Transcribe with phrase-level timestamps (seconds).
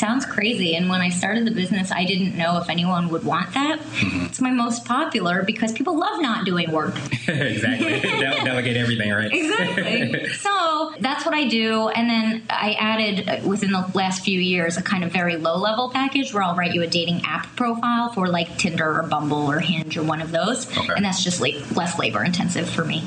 [0.00, 0.74] sounds crazy.
[0.74, 3.78] And when I started the business, I didn't know if anyone would want that.
[3.78, 4.26] Mm-hmm.
[4.26, 6.96] It's my most popular because people love not doing work.
[7.28, 8.00] exactly.
[8.00, 9.30] De- delegate everything, right?
[9.32, 10.28] exactly.
[10.32, 11.88] so that's what I do.
[11.88, 15.58] And then I added uh, within the last few years a kind of very low
[15.58, 19.50] level package where I'll write you a dating app profile for like Tinder or Bumble
[19.50, 20.66] or Hinge or one of those.
[20.76, 20.94] Okay.
[20.96, 23.06] And that's just like less labor intensive for me.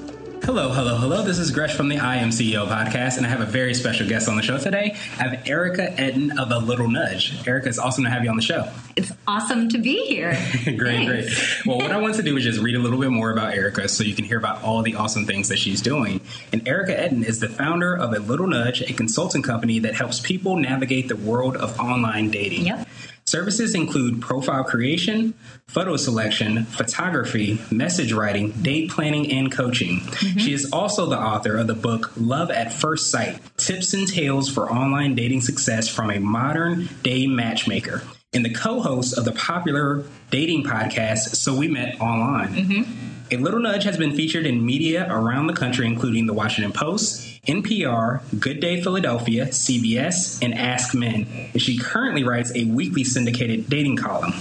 [0.43, 1.21] Hello, hello, hello.
[1.21, 4.07] This is Gresh from the I Am CEO podcast, and I have a very special
[4.07, 4.97] guest on the show today.
[5.19, 7.47] I have Erica Ettin of A Little Nudge.
[7.47, 8.67] Erica, it's awesome to have you on the show.
[8.95, 10.31] It's awesome to be here.
[10.77, 11.29] great, great.
[11.63, 13.87] Well, what I want to do is just read a little bit more about Erica
[13.87, 16.19] so you can hear about all the awesome things that she's doing.
[16.51, 20.19] And Erica Ettin is the founder of A Little Nudge, a consulting company that helps
[20.19, 22.65] people navigate the world of online dating.
[22.65, 22.87] Yep.
[23.31, 25.33] Services include profile creation,
[25.65, 30.01] photo selection, photography, message writing, date planning, and coaching.
[30.01, 30.39] Mm-hmm.
[30.39, 34.49] She is also the author of the book Love at First Site Tips and Tales
[34.49, 39.31] for Online Dating Success from a Modern Day Matchmaker, and the co host of the
[39.31, 42.53] popular dating podcast So We Met Online.
[42.53, 43.20] Mm-hmm.
[43.33, 47.41] A Little Nudge has been featured in media around the country, including the Washington Post,
[47.47, 51.53] NPR, Good Day Philadelphia, CBS, and AskMen.
[51.53, 54.33] And she currently writes a weekly syndicated dating column.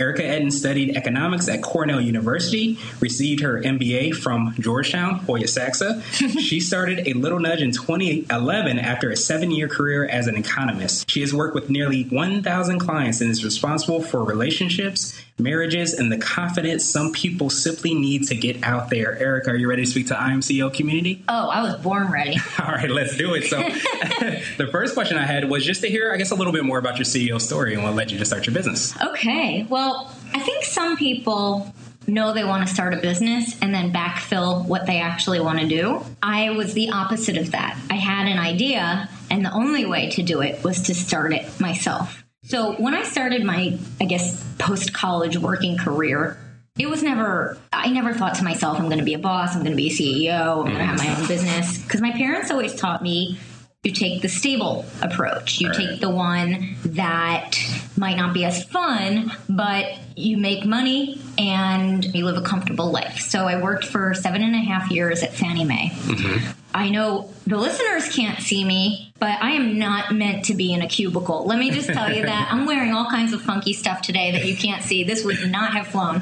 [0.00, 6.02] Erica Ettin studied economics at Cornell University, received her MBA from Georgetown, Hoya Saxa.
[6.12, 11.08] she started a Little Nudge in 2011 after a seven year career as an economist.
[11.08, 16.18] She has worked with nearly 1,000 clients and is responsible for relationships, marriages, and the
[16.18, 19.18] confidence some people simply need to get out there.
[19.18, 21.24] Eric, are you ready to speak to I Am CEO community?
[21.28, 22.36] Oh, I was born ready.
[22.58, 23.44] All right, let's do it.
[23.44, 23.58] So,
[24.58, 26.78] the first question I had was just to hear, I guess, a little bit more
[26.78, 28.94] about your CEO story and what led you to start your business.
[29.02, 29.66] Okay.
[29.68, 31.72] Well, I think some people
[32.06, 35.68] know they want to start a business and then backfill what they actually want to
[35.68, 36.04] do.
[36.22, 37.78] I was the opposite of that.
[37.90, 41.60] I had an idea, and the only way to do it was to start it
[41.60, 42.24] myself.
[42.44, 46.38] So when I started my, I guess, post college working career,
[46.78, 49.62] it was never, I never thought to myself, I'm going to be a boss, I'm
[49.62, 51.78] going to be a CEO, I'm going to have my own business.
[51.78, 53.38] Because my parents always taught me
[53.82, 55.60] you take the stable approach.
[55.60, 57.58] You take the one that
[57.96, 63.18] might not be as fun, but you make money and you live a comfortable life.
[63.18, 65.90] So I worked for seven and a half years at Fannie Mae.
[65.94, 66.61] Mm-hmm.
[66.74, 70.82] I know the listeners can't see me, but I am not meant to be in
[70.82, 71.44] a cubicle.
[71.46, 72.48] Let me just tell you that.
[72.50, 75.04] I'm wearing all kinds of funky stuff today that you can't see.
[75.04, 76.16] This would not have flown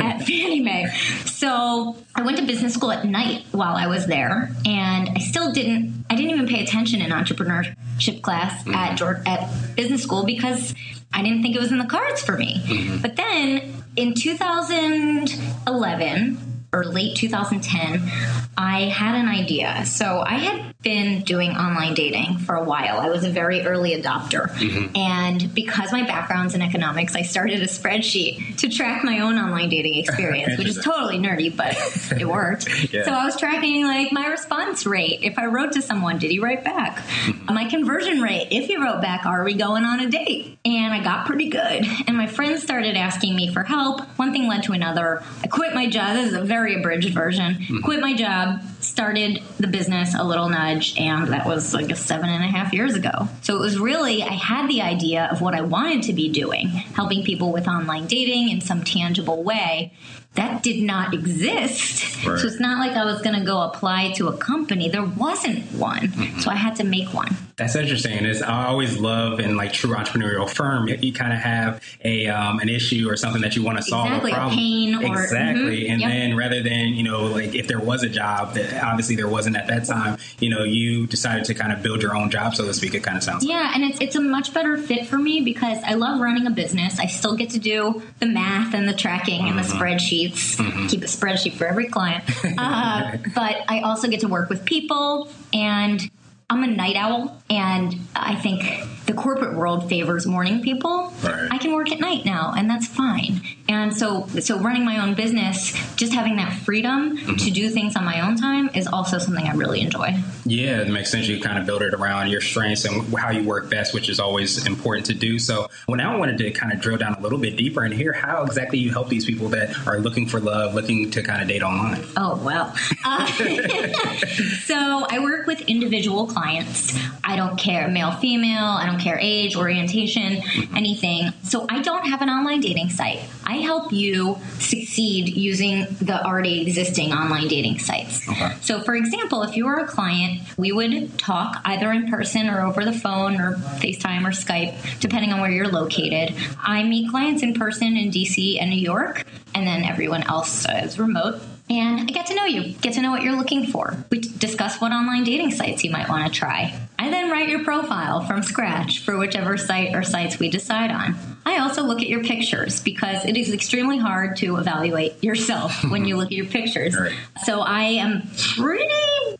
[0.00, 0.86] at Fannie Mae.
[1.26, 5.52] So I went to business school at night while I was there, and I still
[5.52, 8.74] didn't, I didn't even pay attention in entrepreneurship class mm-hmm.
[8.74, 10.74] at, at business school because
[11.12, 12.62] I didn't think it was in the cards for me.
[12.64, 13.02] Mm-hmm.
[13.02, 18.10] But then in 2011, or late 2010,
[18.56, 19.84] I had an idea.
[19.84, 22.98] So I had been doing online dating for a while.
[22.98, 24.50] I was a very early adopter.
[24.50, 24.96] Mm-hmm.
[24.96, 29.68] And because my background's in economics, I started a spreadsheet to track my own online
[29.68, 31.76] dating experience, which is totally nerdy, but
[32.18, 32.92] it worked.
[32.92, 33.04] yeah.
[33.04, 35.20] So I was tracking like my response rate.
[35.22, 36.96] If I wrote to someone, did he write back?
[36.96, 37.54] Mm-hmm.
[37.54, 38.48] my conversion rate.
[38.50, 40.58] If he wrote back, are we going on a date?
[40.64, 41.86] And I got pretty good.
[42.06, 44.00] And my friends started asking me for help.
[44.18, 45.22] One thing led to another.
[45.42, 46.14] I quit my job.
[46.14, 47.54] This is a very very abridged version.
[47.54, 47.80] Mm-hmm.
[47.80, 52.28] Quit my job, started the business a little nudge, and that was like a seven
[52.28, 53.28] and a half years ago.
[53.42, 56.68] So it was really, I had the idea of what I wanted to be doing,
[56.68, 59.92] helping people with online dating in some tangible way
[60.34, 62.24] that did not exist.
[62.24, 62.38] Right.
[62.38, 64.88] So it's not like I was going to go apply to a company.
[64.88, 66.08] There wasn't one.
[66.08, 66.40] Mm-hmm.
[66.40, 67.36] So I had to make one.
[67.56, 68.24] That's interesting.
[68.24, 72.28] It's, I always love in like true entrepreneurial firm, you, you kind of have a
[72.28, 74.54] um, an issue or something that you want to solve exactly, a problem.
[74.54, 75.82] A pain or, exactly.
[75.82, 75.92] Mm-hmm.
[75.92, 76.10] And yep.
[76.10, 79.56] then rather than, you know, like if there was a job that obviously there wasn't
[79.56, 82.64] at that time, you know, you decided to kind of build your own job, so
[82.64, 82.94] to speak.
[82.94, 83.62] It kind of sounds Yeah.
[83.62, 83.76] Like.
[83.76, 86.98] And it's, it's a much better fit for me because I love running a business.
[86.98, 89.58] I still get to do the math and the tracking mm-hmm.
[89.58, 89.82] and the mm-hmm.
[89.82, 90.56] spreadsheet sheets.
[90.56, 90.86] Mm-hmm.
[90.88, 92.24] Keep a spreadsheet for every client.
[92.58, 96.10] Uh, but I also get to work with people, and
[96.52, 98.62] I'm a night owl, and I think
[99.06, 101.10] the corporate world favors morning people.
[101.22, 101.48] Right.
[101.50, 103.40] I can work at night now, and that's fine.
[103.72, 107.36] And so so running my own business, just having that freedom Mm-hmm.
[107.36, 110.14] to do things on my own time is also something I really enjoy.
[110.44, 111.28] Yeah, it makes sense.
[111.28, 114.18] You kind of build it around your strengths and how you work best, which is
[114.20, 115.38] always important to do.
[115.38, 117.92] So, well, now I wanted to kind of drill down a little bit deeper and
[117.94, 121.42] hear how exactly you help these people that are looking for love, looking to kind
[121.42, 122.04] of date online.
[122.16, 122.74] Oh, well.
[123.04, 123.26] Uh,
[124.64, 126.96] so I work with individual clients.
[127.24, 130.42] I don't care male, female, I don't care age, orientation,
[130.74, 131.32] anything.
[131.44, 133.20] So I don't have an online dating site.
[133.52, 138.26] I help you succeed using the already existing online dating sites.
[138.26, 138.50] Okay.
[138.62, 142.62] So, for example, if you were a client, we would talk either in person or
[142.62, 146.34] over the phone or FaceTime or Skype, depending on where you're located.
[146.62, 150.98] I meet clients in person in DC and New York, and then everyone else is
[150.98, 151.42] remote.
[151.68, 154.02] And I get to know you, get to know what you're looking for.
[154.10, 156.74] We discuss what online dating sites you might want to try.
[156.98, 161.31] I then write your profile from scratch for whichever site or sites we decide on.
[161.44, 166.04] I also look at your pictures because it is extremely hard to evaluate yourself when
[166.04, 166.96] you look at your pictures.
[166.98, 167.12] Right.
[167.44, 168.22] So I am
[168.54, 168.88] pretty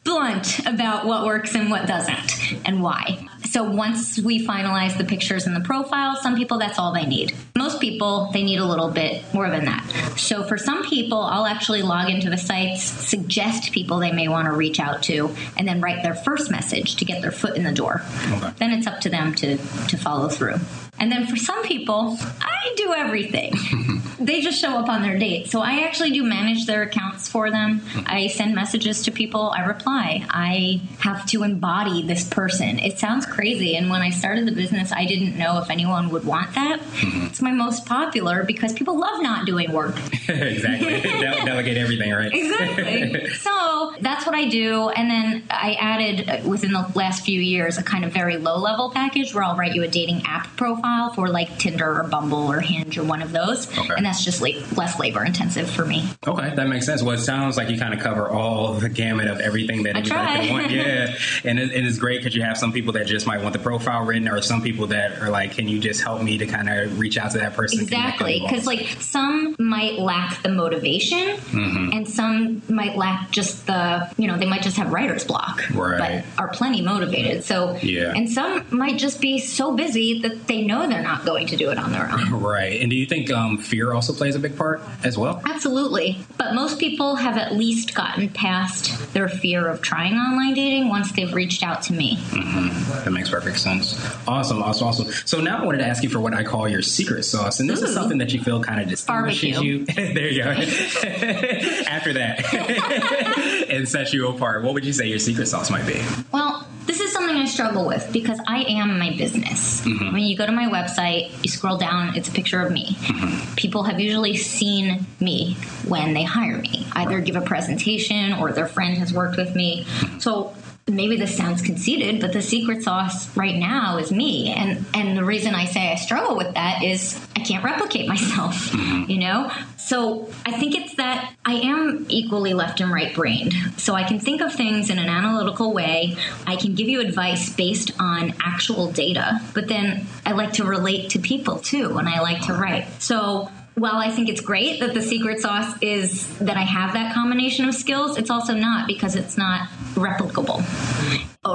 [0.04, 3.28] blunt about what works and what doesn't and why.
[3.52, 7.34] So once we finalize the pictures and the profile, some people that's all they need.
[7.54, 9.84] Most people they need a little bit more than that.
[10.16, 14.46] So for some people, I'll actually log into the sites, suggest people they may want
[14.46, 17.62] to reach out to, and then write their first message to get their foot in
[17.62, 18.02] the door.
[18.32, 18.52] Okay.
[18.56, 20.56] Then it's up to them to to follow through.
[21.02, 23.54] And then for some people, I do everything.
[24.26, 25.48] they just show up on their date.
[25.48, 27.82] So I actually do manage their accounts for them.
[28.06, 30.24] I send messages to people, I reply.
[30.30, 32.78] I have to embody this person.
[32.78, 33.76] It sounds crazy.
[33.76, 36.80] And when I started the business, I didn't know if anyone would want that.
[37.02, 39.96] It's my most popular because people love not doing work.
[40.28, 41.00] exactly.
[41.00, 42.32] Dele- delegate everything, right?
[42.32, 43.28] Exactly.
[43.34, 44.88] so that's what I do.
[44.90, 48.58] And then I added uh, within the last few years a kind of very low
[48.58, 52.50] level package where I'll write you a dating app profile for like Tinder or Bumble
[52.50, 53.66] or Hinge or one of those.
[53.78, 53.94] Okay.
[53.96, 56.08] And that's just like less labor intensive for me.
[56.26, 57.02] Okay, that makes sense.
[57.02, 60.00] Well, it sounds like you kind of cover all the gamut of everything that I
[60.00, 60.70] anybody could want.
[60.72, 61.14] Yeah,
[61.44, 64.04] and, it, it's great because you have some people that just might want the profile
[64.04, 66.98] written, or some people that are like, "Can you just help me to kind of
[66.98, 68.40] reach out to that person?" Exactly.
[68.40, 71.90] Because, like, some might lack the motivation, Mm-hmm.
[71.92, 76.24] and some might lack just the, you know, they might just have writer's block, Right.
[76.36, 77.44] but are plenty motivated.
[77.44, 78.12] So, Yeah.
[78.14, 81.70] and some might just be so busy that they know they're not going to do
[81.70, 82.30] it on their own.
[82.40, 82.80] right.
[82.80, 85.42] And do you think um, fear also plays a big part as well?
[85.44, 86.18] Absolutely.
[86.38, 91.12] But most people have at least gotten past their fear of trying online dating once
[91.12, 92.16] they've reached out to me.
[92.16, 93.04] Mm-hmm.
[93.04, 93.94] That makes perfect sense.
[94.26, 95.12] Awesome, awesome, awesome.
[95.24, 97.68] So now I wanted to ask you for what I call your secret sauce, and
[97.68, 99.78] this is something that you feel kind of distinguishes Barbecue.
[99.78, 99.86] you.
[100.14, 100.50] there you go.
[101.86, 104.62] After that, and sets you apart.
[104.62, 106.00] What would you say your secret sauce might be?
[106.32, 109.80] Well, this is something I struggle with because I am my business.
[109.82, 110.12] Mm-hmm.
[110.12, 112.96] When you go to my website, you scroll down, it's a picture of me.
[113.00, 113.54] Mm-hmm.
[113.54, 115.54] People have usually seen me
[115.86, 119.86] when they hire me, either give a presentation or their friend has worked with me.
[120.18, 120.54] So
[120.88, 124.52] maybe this sounds conceited, but the secret sauce right now is me.
[124.52, 128.54] And and the reason I say I struggle with that is I can't replicate myself,
[128.72, 129.10] mm-hmm.
[129.10, 129.50] you know?
[129.76, 133.54] So I think it's that I am equally left and right brained.
[133.76, 136.16] So I can think of things in an analytical way.
[136.46, 141.10] I can give you advice based on actual data, but then I like to relate
[141.10, 142.86] to people too, and I like to write.
[143.00, 147.14] So while I think it's great that the secret sauce is that I have that
[147.14, 150.62] combination of skills, it's also not because it's not replicable.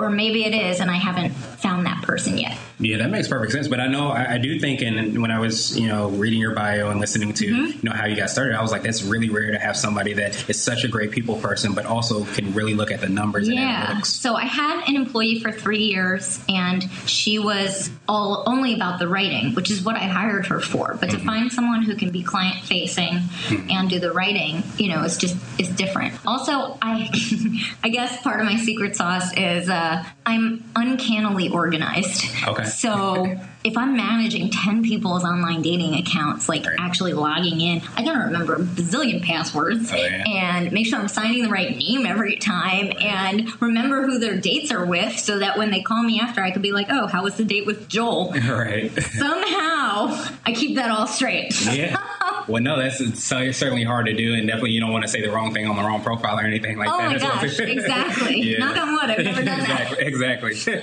[0.04, 2.58] Or maybe it is, and I haven't found that person yet.
[2.80, 3.68] Yeah, that makes perfect sense.
[3.68, 6.54] But I know I, I do think, and when I was you know reading your
[6.54, 7.66] bio and listening to Mm-hmm.
[7.78, 10.14] you know how you got started, I was like, that's really rare to have somebody
[10.14, 13.48] that is such a great people person, but also can really look at the numbers
[13.48, 14.02] and Yeah.
[14.02, 19.08] So I had an employee for three years, and she was all only about the
[19.08, 20.98] writing, which is what I hired her for.
[21.00, 23.20] But to find someone who can be client facing
[23.70, 26.14] and do the writing, you know, is just is different.
[26.26, 27.10] Also, I
[27.84, 32.26] I guess part of my secret sauce is uh, Uh, I'm uncannily organized.
[32.48, 32.64] Okay.
[32.66, 33.36] So.
[33.64, 36.76] If I'm managing 10 people's online dating accounts, like Right.
[36.80, 40.24] actually logging in, I gotta remember a bazillion passwords Oh, yeah.
[40.26, 44.72] and make sure I'm signing the right name every time and remember who their dates
[44.72, 47.24] are with so that when they call me after, I could be like, oh, how
[47.24, 48.32] was the date with Joel?
[48.48, 48.90] right.
[49.04, 50.16] Somehow
[50.46, 51.60] I keep that all straight.
[51.66, 51.98] Yeah.
[52.48, 55.22] Well, no, that's it's certainly hard to do, and definitely you don't want to say
[55.22, 57.10] the wrong thing on the wrong profile or anything like Oh that.
[57.10, 58.42] my as well, gosh, exactly.
[58.42, 58.58] Yeah.
[58.60, 59.96] Knock on wood, I've never done that.
[60.00, 60.82] exactly, Exactly.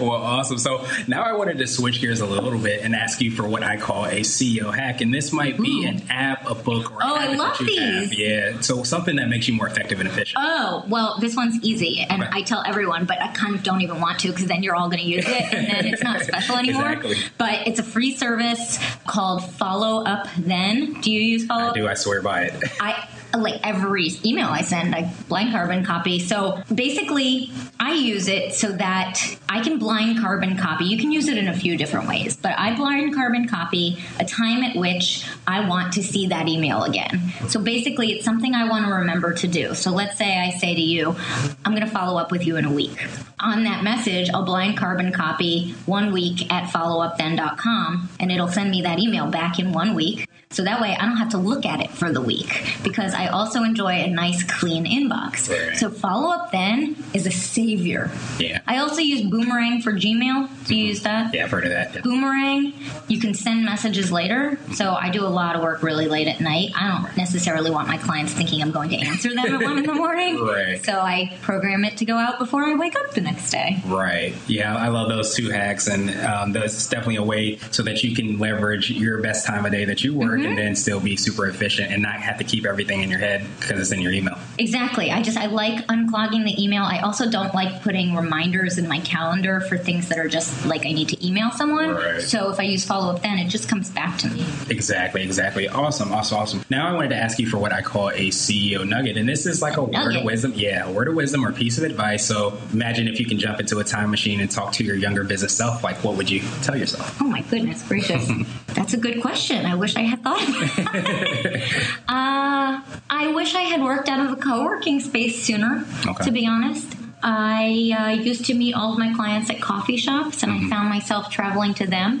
[0.06, 0.58] well, awesome.
[0.58, 3.62] So now I wanted to switch gears a little bit and ask you for what
[3.62, 5.88] I call a CEO hack, and this might be hmm.
[5.96, 8.10] an app, a book, or Oh, I love you have.
[8.10, 8.18] these.
[8.18, 8.60] Yeah.
[8.60, 10.38] So something that makes you more effective and efficient.
[10.44, 12.30] Oh, well, this one's easy, and Okay.
[12.32, 14.88] I tell everyone, but I kind of don't even want to because then you're all
[14.88, 16.92] going to use it, and then it's not special anymore.
[16.92, 17.16] Exactly.
[17.38, 20.81] But it's a free service called Follow Up Then.
[20.86, 21.74] Do you use follow I up?
[21.74, 21.88] do.
[21.88, 22.54] I swear by it.
[22.80, 26.18] I like every email I send, I blind carbon copy.
[26.18, 30.84] So basically, I use it so that I can blind carbon copy.
[30.84, 34.24] You can use it in a few different ways, but I blind carbon copy a
[34.24, 37.32] time at which I want to see that email again.
[37.48, 39.74] So basically, it's something I want to remember to do.
[39.74, 41.16] So let's say I say to you,
[41.64, 43.06] I'm going to follow up with you in a week.
[43.42, 48.82] On that message, I'll blind carbon copy one week at followupthen.com and it'll send me
[48.82, 50.28] that email back in one week.
[50.52, 53.28] So that way I don't have to look at it for the week because I
[53.28, 55.48] also enjoy a nice clean inbox.
[55.48, 55.76] Right.
[55.78, 58.10] So follow up then is a savior.
[58.38, 58.60] Yeah.
[58.66, 60.02] I also use Boomerang for Gmail.
[60.02, 60.74] Do you mm-hmm.
[60.74, 61.32] use that?
[61.32, 61.94] Yeah, I've heard of that.
[61.94, 62.00] Yeah.
[62.02, 62.74] Boomerang,
[63.08, 64.58] you can send messages later.
[64.74, 66.72] So I do a lot of work really late at night.
[66.76, 69.84] I don't necessarily want my clients thinking I'm going to answer them at one in
[69.84, 70.38] the morning.
[70.38, 70.84] Right.
[70.84, 73.80] So I program it to go out before I wake up the next day.
[73.86, 74.34] Right.
[74.46, 78.14] Yeah, I love those two hacks, and um, that's definitely a way so that you
[78.14, 80.46] can leverage your best time of day that you work, Mm-hmm.
[80.46, 83.44] and then still be super efficient and not have to keep everything in your head
[83.60, 84.38] because it's in your email.
[84.58, 85.10] Exactly.
[85.10, 86.82] I just I like unclogging the email.
[86.84, 90.86] I also don't like putting reminders in my calendar for things that are just like
[90.86, 91.90] I need to email someone.
[91.90, 92.22] Right.
[92.22, 94.44] So if I use follow up then it just comes back to me.
[94.70, 95.22] Exactly.
[95.22, 95.68] Exactly.
[95.68, 96.12] Awesome.
[96.12, 96.38] Awesome.
[96.38, 96.64] Awesome.
[96.70, 99.44] Now I wanted to ask you for what I call a CEO nugget, and this
[99.46, 100.16] is like a word Nugget.
[100.20, 100.52] of wisdom.
[100.54, 102.24] Yeah, a word of wisdom or piece of advice.
[102.24, 105.24] So imagine if you can jump into a time machine and talk to your younger
[105.24, 105.82] business self.
[105.84, 107.20] Like, what would you tell yourself?
[107.20, 108.28] Oh my goodness gracious.
[108.68, 109.66] That's a good question.
[109.66, 110.48] I wish I had thought of
[110.78, 111.62] it.
[112.08, 116.24] uh, I wish I had worked out of a co working space sooner, Okay.
[116.24, 116.86] to be honest.
[117.22, 120.66] I uh, used to meet all of my clients at coffee shops, and Mm-hmm.
[120.66, 122.20] I found myself traveling to them,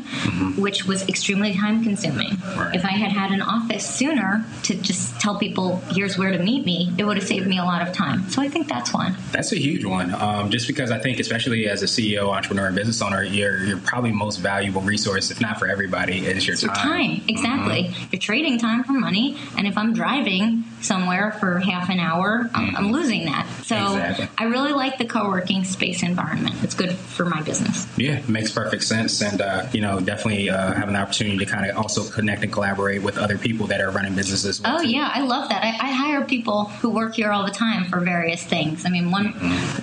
[0.56, 2.36] which was extremely time consuming.
[2.56, 2.74] Right.
[2.74, 6.64] If I had had an office sooner to just tell people, here's where to meet
[6.64, 8.28] me, it would have saved me a lot of time.
[8.30, 9.16] So I think that's one.
[9.32, 10.14] That's a huge one.
[10.14, 13.78] Um, just because I think, especially as a CEO, entrepreneur, and business owner, your your
[13.78, 17.16] probably most valuable resource, if not for everybody, is your It's your time.
[17.18, 17.94] time, exactly.
[18.10, 22.76] You're trading time for money, and if I'm driving somewhere for half an hour, I'm,
[22.76, 23.46] I'm losing that.
[23.64, 24.28] So Exactly.
[24.38, 26.56] I really like the co-working space environment.
[26.62, 27.86] It's good for my business.
[27.96, 31.70] Yeah, makes perfect sense, and uh, you know, definitely uh, have an opportunity to kind
[31.70, 34.60] of also connect and collaborate with other people that are running businesses.
[34.60, 34.88] well, Oh too.
[34.90, 35.62] yeah, I love that.
[35.62, 38.84] I, I hire people who work here all the time for various things.
[38.86, 39.32] I mean, one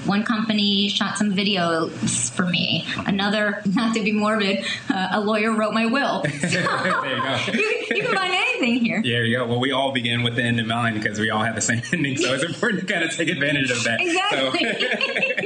[0.05, 2.85] one company shot some videos for me.
[3.05, 6.23] Another, not to be morbid, uh, a lawyer wrote my will.
[6.23, 7.37] So, there you go.
[7.53, 9.01] you, you can find anything here.
[9.03, 9.47] There you go.
[9.47, 11.81] Well, we all begin with the end in mind because we all have the same
[11.93, 13.99] ending, so it's important to kind of take advantage of that.
[14.01, 14.65] Exactly.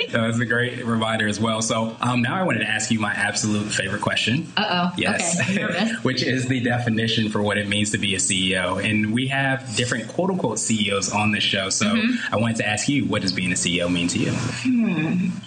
[0.14, 1.62] So, so it's a great reminder as well.
[1.62, 4.52] So um, now I wanted to ask you my absolute favorite question.
[4.58, 4.94] Uh oh.
[4.98, 5.40] Yes.
[5.42, 5.92] Okay.
[6.04, 8.84] Which is the definition for what it means to be a CEO.
[8.84, 11.70] And we have different quote unquote CEOs on this show.
[11.70, 12.34] So Mm-hmm.
[12.34, 14.32] I wanted to ask you, what does being a CEO mean to you?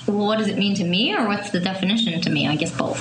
[0.06, 2.46] Well, what does it mean to me, or what's the definition to me?
[2.48, 2.98] I guess both.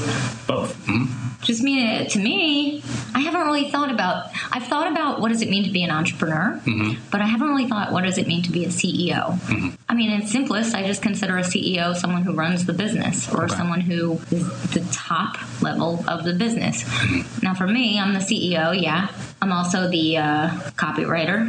[0.48, 0.75] Both.
[0.88, 1.10] Mhm.
[1.41, 2.81] Just mean to me,
[3.13, 4.31] I haven't really thought about.
[4.56, 6.94] I've thought about what does it mean to be an entrepreneur, mm-hmm.
[7.12, 9.38] but I haven't really thought what does it mean to be a CEO.
[9.38, 9.70] Mm-hmm.
[9.90, 13.44] I mean, in simplest, I just consider a CEO someone who runs the business or
[13.44, 13.56] Okay.
[13.56, 16.86] someone who is the top level of the business.
[16.86, 17.46] Mm-hmm.
[17.46, 18.82] Now, for me, I'm the CEO.
[18.82, 19.10] Yeah,
[19.42, 21.48] I'm also the uh, copywriter.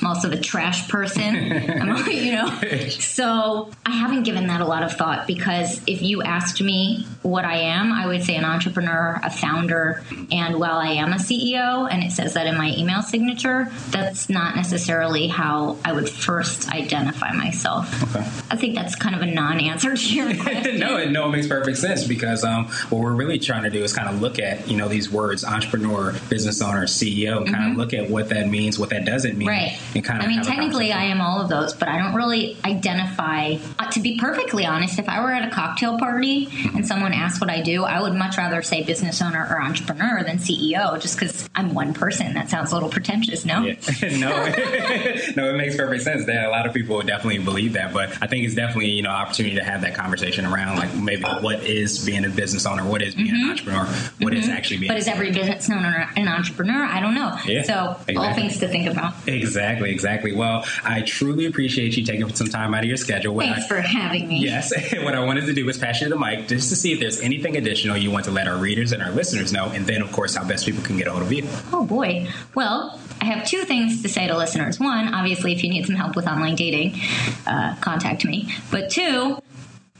[0.00, 1.92] I'm also the trash person.
[2.12, 6.60] You know, so I haven't given that a lot of thought because if you asked
[6.60, 11.12] me what I am, I would say an entrepreneur, a founder, and while I am
[11.12, 15.92] a CEO, and it says that in my email signature, that's not necessarily how I
[15.92, 18.02] would first identify myself.
[18.14, 18.26] Okay.
[18.50, 20.78] I think that's kind of a non-answer to your question.
[20.78, 23.92] no, no, it makes perfect sense because um, what we're really trying to do is
[23.92, 27.78] kind of look at you know these words: entrepreneur, business owner, CEO, and kind of
[27.78, 29.48] look at what that means, what that doesn't mean, Mm-hmm.
[29.48, 29.78] Right.
[29.94, 32.56] And kind of I mean, technically, I am all of those, but I don't really
[32.64, 33.56] identify.
[33.78, 37.40] Uh, to be perfectly honest, if I were at a cocktail party and someone asked
[37.40, 41.18] what I do, I would much rather say business owner or entrepreneur than CEO, just
[41.18, 42.34] because I'm one person.
[42.34, 43.62] That sounds a little pretentious, no?
[43.62, 43.74] Yeah.
[44.18, 44.30] no,
[45.36, 46.26] no, it makes perfect sense.
[46.26, 49.02] That a lot of people would definitely believe that, but I think it's definitely you
[49.02, 52.84] know opportunity to have that conversation around like maybe what is being a business owner,
[52.84, 53.84] what is being an entrepreneur,
[54.20, 54.96] what is actually being Mm-hmm.
[54.96, 56.84] But is every business owner an entrepreneur?
[56.84, 57.36] I don't know.
[57.46, 58.42] Yeah, so, all exactly.
[58.42, 59.14] things to think about.
[59.26, 60.32] exactly, exactly.
[60.32, 63.34] Well, I truly appreciate you taking some time out of your schedule.
[63.34, 64.38] What Thanks I- for having me.
[64.38, 67.00] Yes, what I wanted to do was pass you the mic just to see if
[67.00, 70.00] there's anything additional you want to let our readers and our listeners know, and then,
[70.02, 71.46] of course, how best people can get a hold of you.
[71.72, 72.28] Oh boy.
[72.54, 74.80] Well, I have two things to say to listeners.
[74.80, 77.00] One, obviously, if you need some help with online dating,
[77.46, 78.52] uh, contact me.
[78.70, 79.38] But two,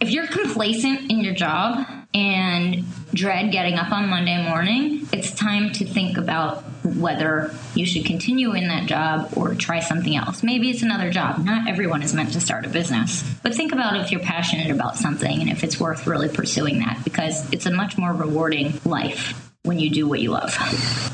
[0.00, 5.72] if you're complacent in your job and dread getting up on Monday morning, it's time
[5.72, 10.42] to think about whether you should continue in that job or try something else.
[10.42, 11.44] Maybe it's another job.
[11.44, 13.22] Not everyone is meant to start a business.
[13.42, 17.02] But think about if you're passionate about something and if it's worth really pursuing that
[17.04, 20.52] because it's a much more rewarding life when you do what you love.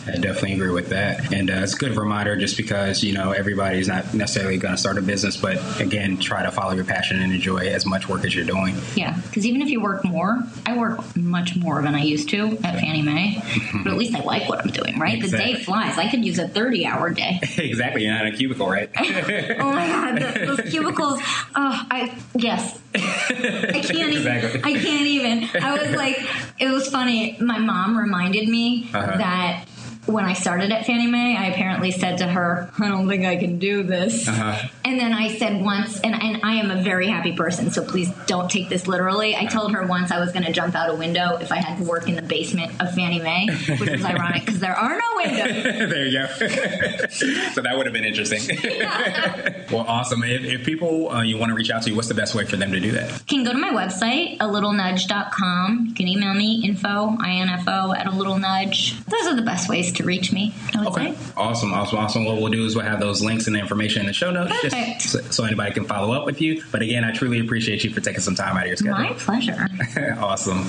[0.07, 1.35] I definitely agree with that.
[1.35, 4.81] And uh, it's a good reminder just because, you know, everybody's not necessarily going to
[4.81, 8.25] start a business, but again, try to follow your passion and enjoy as much work
[8.25, 8.75] as you're doing.
[8.97, 12.57] Yeah, because even if you work more, I work much more than I used to
[12.65, 13.43] at Fannie Mae,
[13.85, 15.19] but at least I like what I'm doing, right?
[15.19, 15.53] Exactly.
[15.53, 15.99] The day flies.
[15.99, 17.41] I could use a 30 hour day.
[17.59, 18.05] exactly.
[18.05, 18.89] You're not in a cubicle, right?
[18.99, 21.21] oh my God, those cubicles.
[21.55, 22.81] Oh, I, yes.
[22.95, 24.17] I can't Exactly.
[24.17, 24.65] even.
[24.65, 25.63] I can't even.
[25.63, 26.19] I was like,
[26.59, 27.37] it was funny.
[27.39, 29.17] My mom reminded me Uh-huh.
[29.19, 29.65] that
[30.09, 33.37] when I started at Fannie Mae, I apparently said to her, I don't think I
[33.37, 34.27] can do this.
[34.27, 34.69] Uh-huh.
[34.85, 38.11] And then I said once, and, and I am a very happy person, so please
[38.27, 39.37] don't take this literally.
[39.37, 41.77] I told her once I was going to jump out a window if I had
[41.77, 43.49] to work in the basement of Fannie Mae,
[43.79, 45.65] which was ironic because there are no windows.
[45.91, 46.27] there you go.
[47.53, 48.41] so that would have been interesting.
[49.71, 50.23] well, awesome.
[50.23, 52.47] If, if people uh, you want to reach out to you, what's the best way
[52.47, 53.11] for them to do that?
[53.11, 55.87] You can go to my website, a little nudge.com.
[55.89, 58.99] You can email me, info, info at a little nudge.
[59.05, 61.13] Those are the best ways to reach me, Okay.
[61.15, 61.19] say.
[61.37, 62.25] Awesome, awesome, awesome.
[62.25, 64.53] What we'll do is we'll have those links and the information in the show notes
[64.61, 65.01] Perfect.
[65.03, 66.63] just so, so anybody can follow up with you.
[66.73, 68.99] But again, I truly appreciate you for taking some time out of your schedule.
[68.99, 69.69] My pleasure.
[70.19, 70.69] awesome.